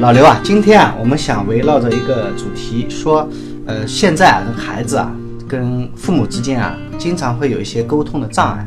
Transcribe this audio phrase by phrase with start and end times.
[0.00, 3.28] 老刘啊，今天啊，我们想围绕着一个主题说，
[3.66, 5.14] 呃，现在啊，这孩子啊，
[5.46, 8.64] 跟父母之间啊，经常会有一些沟通的障碍，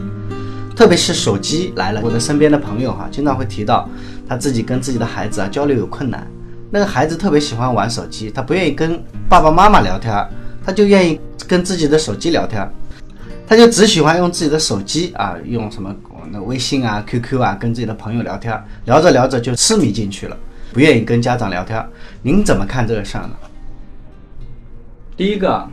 [0.76, 3.90] 特别是手机来了，我的身边的朋友哈、经常会提到
[4.30, 6.28] 他自己跟自己的孩子啊交流有困难，
[6.70, 10.14] 那个孩子特别喜欢玩手机，他不愿意跟爸爸妈妈聊天，
[10.64, 12.72] 他就愿意跟自己的手机聊天。
[13.48, 15.94] 他就只喜欢用自己的手机啊，用什么
[16.32, 18.56] 那微信啊、QQ 啊，跟自己的朋友聊天，
[18.86, 20.38] 聊着聊着就痴迷进去了，
[20.74, 21.86] 不愿意跟家长聊天。
[22.24, 23.36] 您怎么看这个事儿呢？
[25.16, 25.70] 第一个，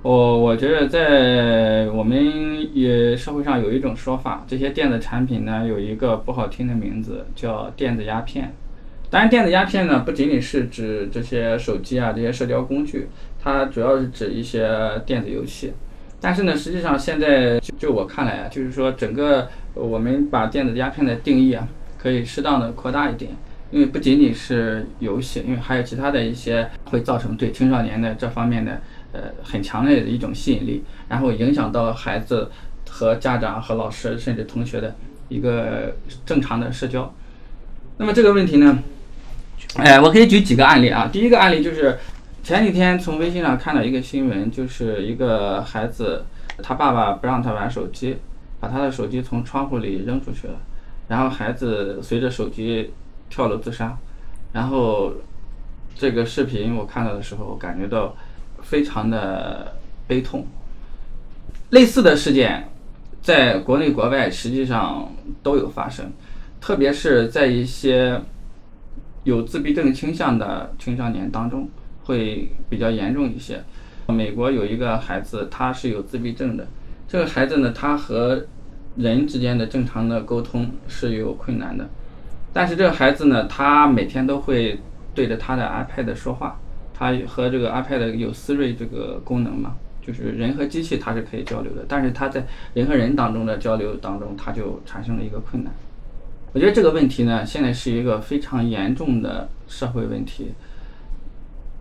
[0.00, 8.54] 我我觉得在我们也社会上有一种说法，这些电子产品呢有一个不好听的名字叫电子鸦片。
[9.10, 14.66] 当然，电子鸦片呢不仅仅是指这些手机啊这些社交工具，它主要是指一些
[15.04, 15.74] 电子游戏。
[16.18, 21.68] 但是呢，实际上现在就就我看来啊，就是说整个我们把电子鸦片的定义啊，
[21.98, 23.30] 可以适当的扩大一点，
[23.72, 28.80] 因为不仅仅是游戏，因为还有其他的一些会造成对青少年的这方面的
[29.12, 32.50] 呃很强烈的一种吸引力，然后影响到孩子
[32.88, 34.94] 和家长和老师甚至同学的
[35.28, 37.12] 一个正常的社交。
[37.96, 38.78] 那么这个问题呢，
[39.76, 41.08] 哎，我可以举几个案例啊。
[41.12, 41.98] 第一个案例就是。
[42.44, 46.24] 前几天从微信上看到一个新闻，就是一个孩子，
[46.60, 48.16] 他爸爸不让他玩手机，
[48.58, 50.54] 把他的手机从窗户里扔出去了，
[51.06, 52.90] 然后孩子随着手机
[53.32, 53.96] 跳楼自杀，
[54.52, 55.14] 然后
[55.96, 58.14] 这个视频我看到的时候，感觉到
[58.62, 59.74] 非常的
[60.06, 60.46] 悲痛。
[61.70, 62.68] 类似的事件
[63.22, 65.10] 在国内国外实际上
[65.42, 66.12] 都有发生，
[66.60, 68.20] 特别是在一些
[69.24, 71.68] 有自闭症倾向的青少年当中。
[72.04, 73.62] 会比较严重一些。
[74.08, 76.66] 美国有一个孩子，他是有自闭症的。
[77.06, 78.44] 这个孩子呢，他和
[78.96, 81.88] 人之间的正常的沟通是有困难的。
[82.52, 84.78] 但是这个孩子呢，他每天都会
[85.14, 86.58] 对着他的 iPad 说话。
[86.94, 89.74] 他和这个 iPad 有思睿这个功能嘛，
[90.06, 91.84] 就是人和机器它是可以交流的。
[91.88, 92.44] 但是他在
[92.74, 95.72] 人和人当中的交流当中，他就产生了一个困难。
[96.52, 100.52] 我觉得这个问题呢，现在是一个非常严重的社会问题。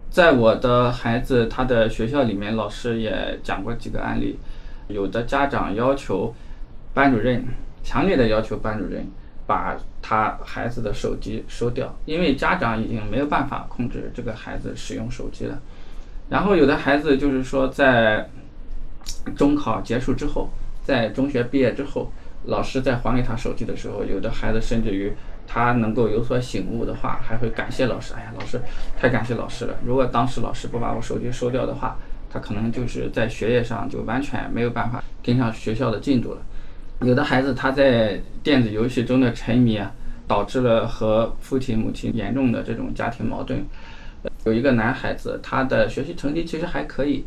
[0.09, 4.39] 在我的孩子他的学校里面，老师也讲过几个案例，
[4.87, 6.33] 有的家长要求
[6.93, 7.45] 班主任
[7.83, 9.05] 强烈的要求班主任
[9.45, 15.59] 把他孩子的手机收掉，因为家长已经没有办法控制这个孩子使用手机了。
[16.29, 18.29] 然后有的孩子就是说，在
[19.35, 20.49] 中考结束之后，
[20.83, 22.11] 在中学毕业之后，
[22.45, 25.13] 老师在还给他手机的时候，有的孩子甚至于。
[25.53, 28.13] 他能够有所醒悟的话，还会感谢老师。
[28.13, 28.61] 哎呀，老师，
[28.97, 29.75] 太感谢老师了！
[29.83, 31.97] 如果当时老师不把我手机收掉的话，
[32.29, 36.41] 他可能就是在学业上就完全没有办法跟上学校的进度了。
[37.03, 39.91] 有的孩子他在电子游戏中的沉迷啊，
[40.27, 43.65] 导致了和父亲母亲严重的这种家庭矛盾。
[44.45, 47.25] 有一个男孩子，他的学习成绩其实还可以，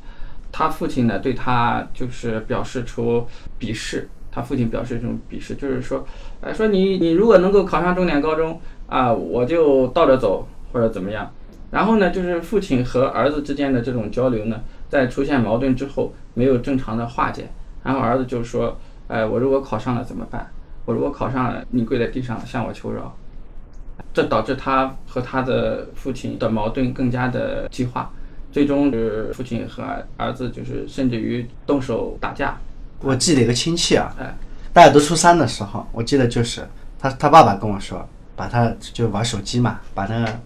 [0.53, 3.27] 他父亲呢对他就是表示出
[3.59, 4.09] 鄙视。
[4.31, 6.05] 他父亲表示一种鄙视，就是说，
[6.41, 11.33] 哎，说你你如果能够考上重点高中啊，我就倒着走或者怎么样。
[11.71, 17.49] 然后呢，就是父亲和儿子之间的这种交流呢，在出现矛盾之后没有正常的化解。
[17.85, 18.77] 然后儿子就说，
[19.09, 20.51] 哎，我如果考上了怎么办？
[20.85, 23.15] 我如果考上了，你跪在地上向我求饶。
[24.13, 28.11] 这导致他和他的父亲的矛盾更加的激化，
[28.53, 29.83] 最终是父亲和
[30.17, 32.57] 儿子就是甚至于动手打架。
[33.01, 34.15] 我记得一个亲戚啊，
[34.73, 36.67] 大家读初三的时候，我记得就是
[36.99, 38.07] 他他爸爸跟我说，
[38.37, 40.41] 把他就玩手机嘛，把那个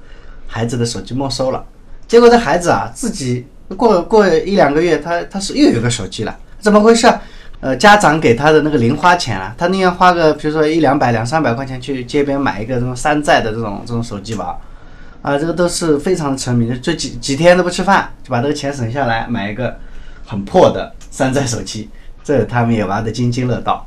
[0.46, 1.64] 孩子的手机没收了。
[2.06, 7.06] 结果这孩子啊，自己过过一两个月，他他是又有个手机了，怎么回事？
[7.60, 14.56] 呃，家长给他的那个零花钱啊，他宁愿花个比如说一两百、两三百块钱去街边买一个这种山寨的这种这种手机玩，
[15.22, 19.76] 啊，这个都是非常沉迷的，就几几天都不吃饭，就把这个钱省下来买一个
[20.24, 21.88] 很破的山寨手机。
[22.22, 23.84] 这他们也玩得津津乐道，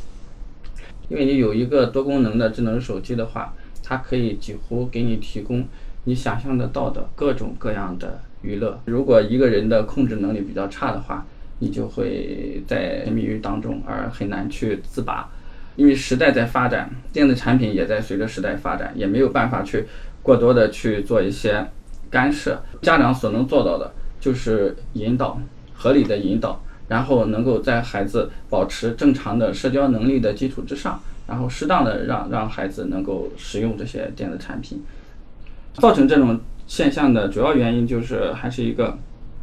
[1.08, 5.64] 因为你有一个多功能的智能手机的话，它可以几乎给你提供
[6.04, 8.78] 你想象得到的各种各样的娱乐。
[8.84, 11.24] 如果一个人的控制能力比较差的话，
[11.58, 15.28] 你就会在沉迷于当中而很难去自拔。
[15.76, 19.86] 因为时代在发展，电子产品也在随着时代发展，也没有办法去
[20.22, 21.66] 过多的去做一些
[22.10, 22.62] 干涉。
[22.82, 25.40] 家长所能做到的就是引导，
[25.74, 26.62] 合理的引导。
[26.88, 34.82] 然后能够在孩子保持正常的社交能力的基础之上，然后适当的让让孩子能够使用这些电子产品。
[35.74, 38.96] 造成这种现象的主要原因就是还是一个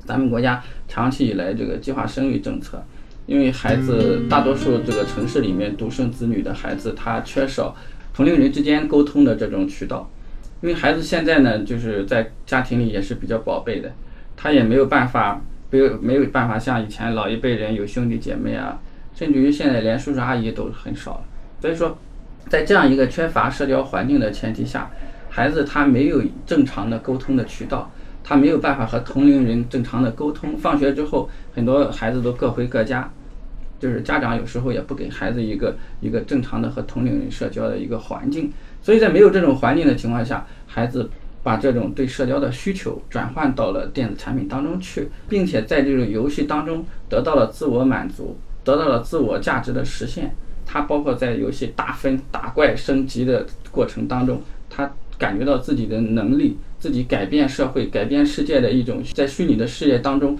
[0.05, 2.83] 咱们国家长期以来这个计划生育政策，
[3.25, 7.75] 因为孩子大多数这个城市里面独生子女的孩子，他缺少
[8.13, 10.09] 同龄人之间沟通的这种渠道，
[10.61, 13.91] 因为孩子现在呢，就是在家庭里也是比较宝贝的，
[14.37, 15.41] 他也没有办法，
[15.71, 18.79] 没有没有办法像以前老一辈人有兄弟姐妹啊，
[19.15, 21.23] 甚至于现在连叔叔阿姨都很少了。
[21.59, 21.97] 所以说，
[22.47, 24.89] 在这样一个缺乏社交环境的前提下，
[25.29, 27.91] 孩子他没有正常的沟通的渠道，
[28.27, 30.57] 他没有办法和同龄人正常的沟通。
[30.57, 33.07] 放学之后，很多孩子都各回各家。
[33.77, 38.51] 就是家长有时候也不给孩子一个一个正常的和同龄人社交的一个环境，
[38.81, 41.09] 所以在没有这种环境的情况下，孩子
[41.43, 50.33] 把这种对社交的需求转换到了电子产品当中去，并且在这种游戏当中得到了自我满足，得到了自我价值的实现。
[50.65, 54.89] 他包括在游戏打分、打怪、升级的过程当中，他
[55.19, 60.37] 感觉到自己的能力，自己改变社会、改变世界的一种在虚拟的事业当中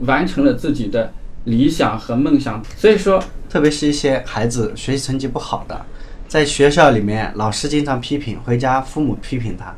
[0.00, 1.12] 完成了自己的。
[1.44, 3.18] 理想和梦想，所以说，
[3.48, 5.80] 特别是一些孩子学习成绩不好的，
[6.28, 9.74] 在学校里面老师经常批评，回家父母批评他，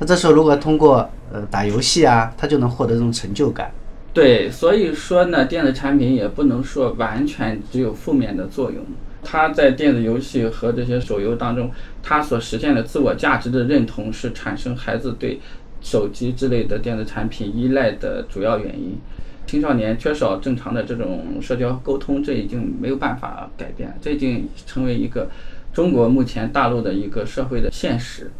[0.00, 3.70] 他这时候如果通过呃打游戏啊，他就能获得这种成就感。
[4.14, 8.82] 对，所以说呢，电子产品也不能说完全只有负面的作用，
[9.24, 11.70] 他在电子游戏和这些手游当中，
[12.02, 15.40] 他所实现的自我价值的认同是产生孩子对
[15.80, 18.98] 手机之类的电子产品依赖的主要原因。
[19.46, 25.28] 青少年缺少正常的这种社交沟通，这已经没有办法改变，这已经成为一个
[25.72, 28.30] 中国目前大陆的一个社会的现实。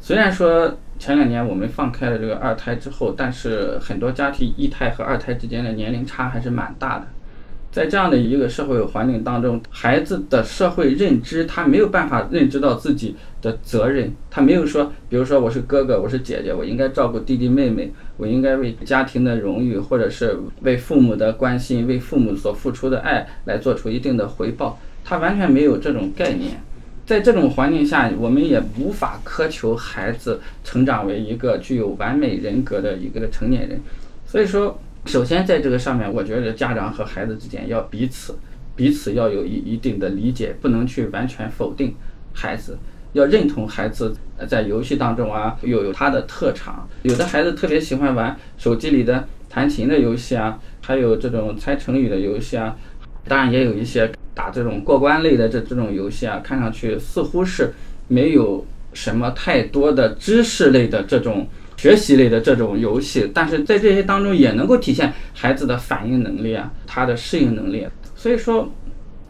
[0.00, 7.06] 虽然说前两年我们放开了这个二胎之后，但是很多家庭一胎和二胎之间的年龄差还是蛮大的。
[7.70, 26.60] 在这样的一个社会环境当中，孩子的社会认知他没有办法认知到自己的责任，他没有说，比如说我是哥哥，我是姐姐，我应该照顾弟弟妹妹，我应该为家庭的荣誉或者是为父母的关心、为父母所付出的爱来做出一定的回报，他完全没有这种概念。
[27.04, 33.78] 在这种环境下，我们也无法苛求孩子成长为一个具有完美人格的一个成年人，
[34.26, 34.80] 所以说。
[35.06, 38.34] 首先，在这个上面，我觉得家长和孩子之间要彼此
[38.76, 41.94] 彼此要有一一定的理解，不能去完全否定
[42.34, 42.78] 孩子，
[43.14, 44.14] 要认同孩子
[44.46, 46.86] 在游戏当中啊有有他的特长。
[47.02, 52.76] 有的孩子特别喜欢玩手机里的弹琴的游戏啊，还有这种猜成语的游戏啊，
[53.26, 57.72] 当然也有一些打这种过关类的这这种游戏啊，看上去似乎是
[58.08, 61.48] 没有什么太多的知识类的这种。
[61.78, 67.86] 学习类的这种游戏，但是在这些当中也能够体现孩子的反应能力啊，他的适应能力。
[68.16, 68.68] 所以说，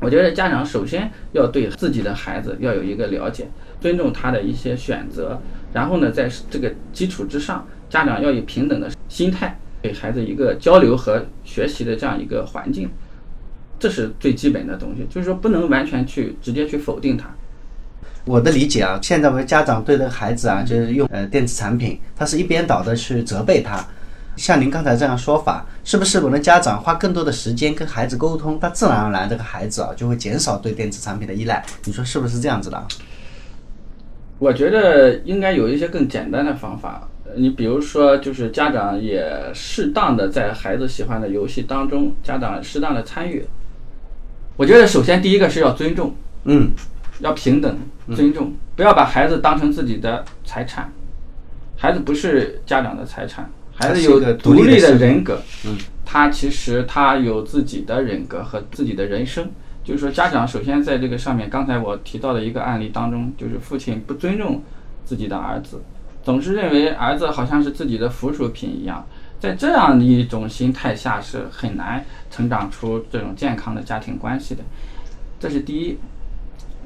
[0.01, 3.47] 我觉得家长首先要对自己的孩子要有一个了解，
[3.83, 5.39] 尊重他的一些选择，
[5.75, 12.89] 然后呢，在这个基础之上，家长要以平等的心态给孩子一个交流和学习的这样一个环境，
[13.79, 17.29] 这是最基本的东西，就是说不能完全去直接去否定他。
[18.25, 23.85] 我的理解啊，现在我们家长对这个孩子啊，就是用呃电子产品，他是一边倒的去责备他。
[24.37, 31.65] 像您刚才这样说法，是不是我们家长花更多的时间跟孩子沟通，他自然而然这个孩子啊就会减少对电子产品的依赖？
[31.85, 32.87] 你说是不是这样子的？
[34.39, 37.09] 我觉得应该有一些更简单的方法。
[37.35, 43.45] 你比如说，就是家长也适当的在孩子喜欢的游戏当中，家长适当的参与。
[44.57, 46.15] 我觉得首先第一个是要尊重，
[46.45, 46.71] 嗯。
[47.21, 47.79] 要平等
[48.15, 50.93] 尊重，不要把孩子当成自己的财产。
[51.77, 55.41] 孩子不是家长的财产，孩子有独立的人格。
[55.67, 59.51] 嗯，他其实他有自己的人格和自己的人生。
[59.85, 64.63] 就是说，家长首先在这个上面，刚才我提到的一个案例当中，就是父亲不尊重
[65.05, 65.81] 自己的儿子，
[66.23, 69.07] 总是认为儿子好像是自己的附属品一样。
[69.41, 74.63] 在这样的一种心态下，是很难成长出这种健康的家庭关系的。
[75.41, 75.97] 这是第一。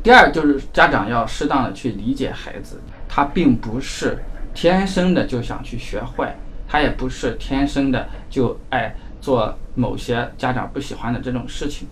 [0.03, 4.19] 第二就是家长要适当的去理解孩子，他并不是
[4.53, 11.87] 天生的就想去学坏，他也不是天生的就爱做某些家长不喜欢的这种事情。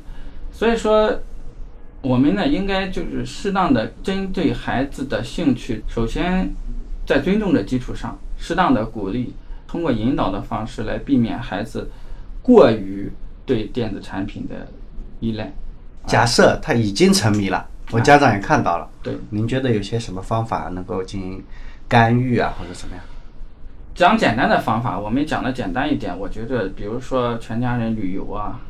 [0.53, 1.21] 所以说，
[2.03, 6.51] 我们呢应该就是适当的针对孩子的兴趣，首先
[7.07, 9.35] 在尊重的基础上，适当的鼓励，
[9.69, 11.89] 通过引导的方式来避免孩子
[12.43, 13.13] 过于
[13.47, 14.67] 对电子产品的
[15.21, 15.53] 依赖。
[16.07, 17.69] 假设他已经沉迷了。
[17.93, 21.43] 我家长也看到了，对，您觉得有些什么方法能够进行
[21.89, 23.05] 干预啊，或者怎么样？
[23.95, 26.17] 讲简单的方法，我们讲的简单一点。
[26.17, 28.61] 我觉得，比如说全家人旅游啊，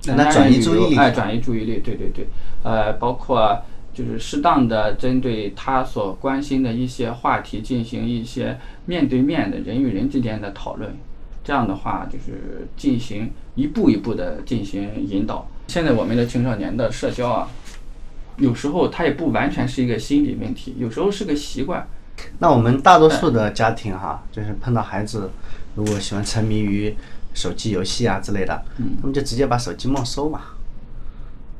[0.00, 2.26] 全家人旅游，哎，转移注意力，对对对，
[2.62, 3.60] 呃，包括
[3.92, 10.90] 就是适当的针对他所关心的一些话题进行一些面对面的人与人之间的讨论，
[11.42, 15.46] 这样的话就是进行一步一步的进行引导。
[15.66, 17.48] 现在我们的青少年的社交啊。
[18.36, 21.86] 有时候他也不完全是一个心理问题，有时候是个习惯。
[22.38, 25.30] 那我们大多数的家庭哈，就是碰到孩子
[25.74, 26.94] 如果喜欢沉迷于
[27.34, 30.40] 手机游戏啊之类的，嗯他们就直接把手机没收嘛。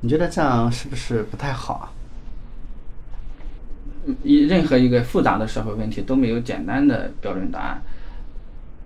[0.00, 1.84] 你觉得这样是不是不太好啊？
[4.22, 7.82] 一任何一个复杂的社会问题都没有简单的标准答案。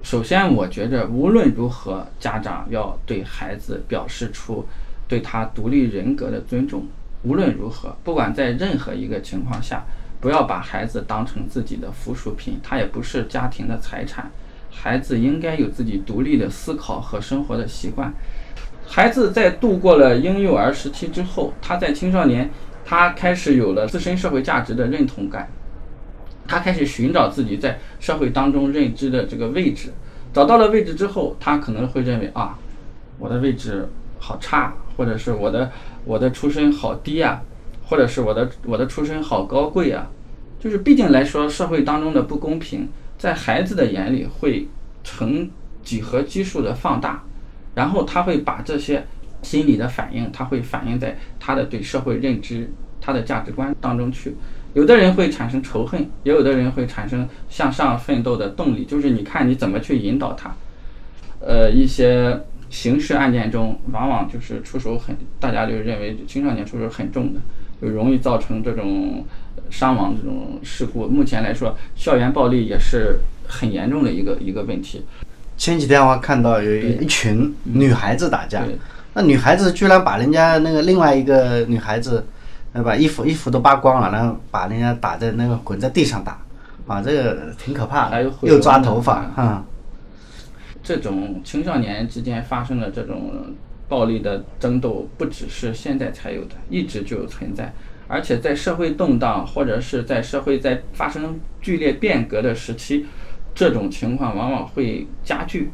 [0.03, 4.65] 首先，我觉着无论如何，家长要对孩子表示出
[5.09, 6.87] 对他独立人格的尊重。
[7.27, 9.85] 无论如何，不管在任何一个情况下，
[10.21, 14.31] 不要把孩子当成自己的附属品，他也不是家庭的财产。
[14.71, 18.15] 孩子应该有自己独立的思考和生活的习惯。
[18.87, 22.49] 孩子在度过了婴幼儿时期之后，他在青少年，
[22.85, 25.49] 他开始有了自身社会价值的认同感，
[26.47, 29.93] 他开始寻找自己在社会当中认知的这个位置。
[30.33, 32.57] 找到了位置之后，他可能会认为啊，
[33.19, 33.89] 我的位置
[34.27, 35.71] 好差，或者是我的
[36.05, 37.41] 我的出身好低啊，
[37.85, 40.11] 或者是我的我的出身好高贵啊。
[40.59, 44.67] 就是毕竟来说，社会当中的不公平，在孩子的眼里会
[45.05, 45.49] 呈
[45.85, 47.23] 几何基数的放大。
[47.77, 49.07] 然后他会把这些
[49.43, 52.69] 心理的反应，他会反映在他的对社会认知、
[53.01, 54.35] 他的价值观当中去。
[54.75, 58.85] 有的人会产生仇恨，也有的人会产生向上奋斗的动力。
[58.85, 60.51] 就是你看你怎么去引导他。
[61.39, 67.41] 呃，一些刑事案件中，往往就是出手很，大家就认为青少年出手很重的，
[67.81, 69.25] 就容易造成这种
[69.71, 71.07] 伤亡这种事故。
[71.07, 75.05] 目前来说，校园暴力也是很严重的一个一个问题。
[75.57, 78.63] 前几天我看到有一一群女孩子打架，
[79.15, 82.27] 那女孩子居然把人家那个另外一个女孩子，
[82.75, 86.39] 呃，把衣服衣服都扒光了，然后把人家打在那个滚在地上打，
[86.87, 89.65] 啊，这个挺可怕的又抓头发，哈嗯，
[90.87, 93.33] 这种青少年之间发生的这种
[93.89, 97.75] 暴力的争斗，不只是现在才有的，一直就有存在。
[98.07, 103.05] 而且在社会动荡或者是在社会在发生剧烈变革的时期，
[103.53, 105.73] 这种情况往往会加剧。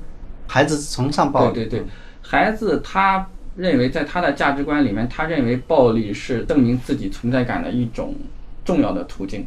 [0.49, 1.87] 孩子崇尚暴力，对对对，
[2.23, 8.17] 孩子他认为在他的价值观里面，他认为暴力是证明自己存在感的一种
[8.65, 9.47] 重要的途径。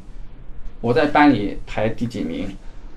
[0.79, 2.55] 我在班里排第几名？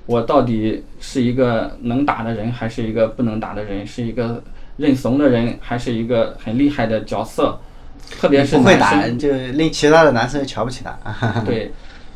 [0.09, 3.87] 我到底是一个能打的人，还是一个不能打的人？
[3.87, 4.43] 是一个
[4.79, 7.61] 认怂的人，还是一个很厉害的角色？
[8.19, 10.99] 特别是不会打男生就令其他的男生又瞧不起他，
[11.45, 11.73] 对，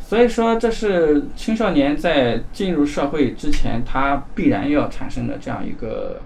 [0.08, 6.18] 所以说这是青少年在进入社会之前，他必然要产生的这样一个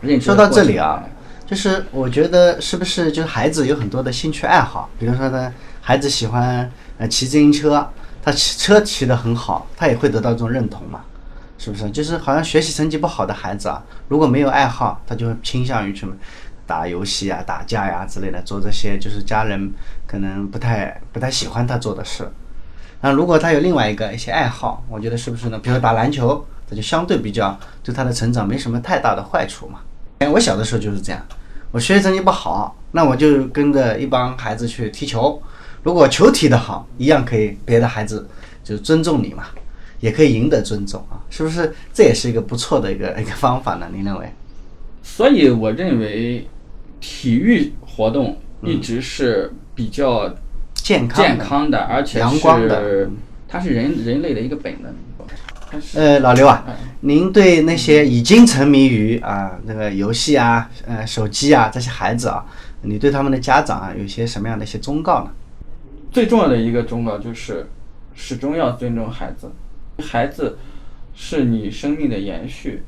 [0.00, 0.26] 认知。
[0.26, 1.04] 说到这里啊，，
[1.46, 7.88] 就是我觉得是不是就是孩子有很多的兴趣爱好，比如说呢，孩子喜欢呃骑自行车，
[8.24, 11.04] 他骑车骑得很好，他也会得到这种认同嘛，
[11.58, 11.90] 是不是？
[11.90, 16.06] 就是好像学习成绩不好的孩子啊，如果没有爱好，他就会倾向于去
[16.66, 19.70] 打游戏啊、打架呀、之类的，做这些就是家人
[20.06, 22.26] 可能不太不太喜欢他做的事。
[23.02, 25.58] 那如果他有另外一个一些爱好，我觉得是不是呢？
[25.58, 29.80] 比如打篮球，他就相对比较对他的成长没什么太大的坏处嘛。
[30.20, 31.20] 哎，我小的时候就是这样，
[31.70, 35.42] 我学习成绩不好，那我就跟着一帮孩子去踢球。
[35.82, 38.26] 如果球踢得好，一样可以别的孩子
[38.62, 39.46] 就尊重你嘛，
[39.98, 41.74] 也可以赢得尊重啊，是不是？
[41.92, 43.86] 这也是一个不错的一个 一个方法呢？
[43.92, 44.32] 您认为？
[45.02, 46.46] 所以我认为
[47.00, 50.32] 体育活动一直是比较
[50.72, 53.10] 健康的健康的，而且阳光的是
[53.48, 54.94] 它是人人类的一个本能。
[55.94, 62.44] 呃，老刘啊哎，您对那些已经沉迷于啊那个游戏啊、呃手机啊这些孩子啊，
[62.84, 65.30] 你对他们的家长啊有些什么样的一些忠告呢？
[66.12, 67.66] 最重要的一个忠告就是，
[68.14, 69.50] 始终要尊重孩子，
[69.98, 70.56] 孩子
[71.14, 72.82] 是你生命的延续。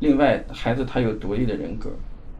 [0.00, 1.90] 另外，孩子他有独立的人格，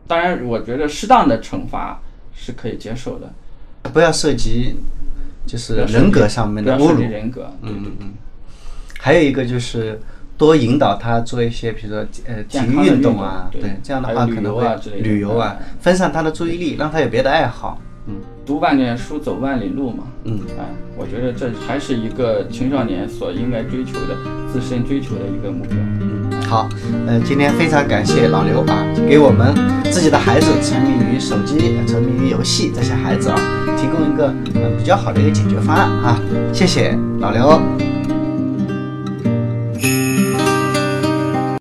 [0.07, 2.01] 当然，我觉得适当的惩罚
[2.35, 3.33] 是可以接受的，
[3.93, 4.77] 不要涉及
[5.47, 7.01] 就是人格上面的侮辱。
[7.01, 8.13] 人格，嗯嗯嗯。
[9.01, 10.01] 还有一个就是
[10.39, 14.65] 多引导他做一些，比如说呃体育健康运动啊，对这样的话可能会
[15.01, 17.79] 旅游啊嗯，分散他的注意力，让他有别的爱好。
[18.07, 18.15] 嗯
[18.47, 20.05] 读万卷书，走万里路嘛。
[20.25, 20.65] 嗯，哎，
[20.97, 24.17] 我觉得这还是一个青少年所应该追求的、
[24.51, 25.77] 自身追求的一个目标。
[26.01, 26.67] 嗯，好，
[27.07, 29.55] 呃，今天非常感谢老刘啊，给我们
[29.91, 33.37] 自己的孩子沉迷于手机、沉迷于游戏这些孩子啊，
[33.77, 36.19] 提供一个呃比较好的一个解决方案啊，
[36.51, 37.61] 谢谢老刘。